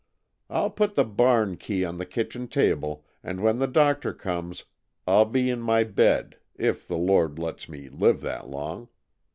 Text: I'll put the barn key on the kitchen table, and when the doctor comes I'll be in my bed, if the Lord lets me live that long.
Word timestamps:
I'll 0.49 0.71
put 0.71 0.95
the 0.95 1.03
barn 1.05 1.57
key 1.57 1.85
on 1.85 1.99
the 1.99 2.07
kitchen 2.07 2.47
table, 2.47 3.05
and 3.23 3.39
when 3.39 3.59
the 3.59 3.67
doctor 3.67 4.15
comes 4.15 4.65
I'll 5.05 5.25
be 5.25 5.47
in 5.51 5.61
my 5.61 5.83
bed, 5.83 6.37
if 6.57 6.87
the 6.87 6.97
Lord 6.97 7.37
lets 7.37 7.69
me 7.69 7.87
live 7.87 8.21
that 8.21 8.47
long. 8.49 8.89